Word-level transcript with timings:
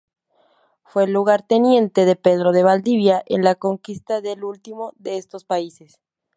Fue 0.83 1.05
lugarteniente 1.05 2.05
de 2.05 2.15
Pedro 2.15 2.53
de 2.53 2.63
Valdivia 2.63 3.21
en 3.27 3.43
la 3.43 3.53
conquista 3.53 4.19
del 4.19 4.43
último 4.43 4.93
de 4.95 5.17
estos 5.17 5.45
países. 5.45 5.99